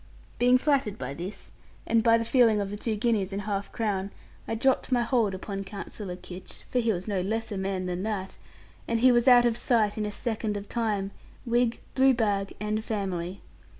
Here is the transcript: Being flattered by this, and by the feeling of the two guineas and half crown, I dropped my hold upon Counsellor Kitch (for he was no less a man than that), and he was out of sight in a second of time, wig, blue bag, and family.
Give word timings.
Being 0.39 0.57
flattered 0.57 0.97
by 0.97 1.13
this, 1.13 1.51
and 1.85 2.01
by 2.01 2.17
the 2.17 2.25
feeling 2.25 2.59
of 2.59 2.71
the 2.71 2.75
two 2.75 2.95
guineas 2.95 3.31
and 3.31 3.43
half 3.43 3.71
crown, 3.71 4.09
I 4.47 4.55
dropped 4.55 4.91
my 4.91 5.03
hold 5.03 5.35
upon 5.35 5.63
Counsellor 5.63 6.15
Kitch 6.15 6.63
(for 6.71 6.79
he 6.79 6.91
was 6.91 7.07
no 7.07 7.21
less 7.21 7.51
a 7.51 7.55
man 7.57 7.85
than 7.85 8.01
that), 8.01 8.37
and 8.87 9.01
he 9.01 9.11
was 9.11 9.27
out 9.27 9.45
of 9.45 9.57
sight 9.57 9.99
in 9.99 10.05
a 10.07 10.11
second 10.11 10.57
of 10.57 10.67
time, 10.67 11.11
wig, 11.45 11.79
blue 11.93 12.15
bag, 12.15 12.55
and 12.59 12.83
family. 12.83 13.41